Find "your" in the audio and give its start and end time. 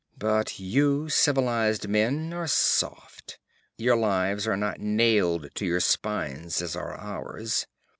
3.77-3.95, 5.63-5.79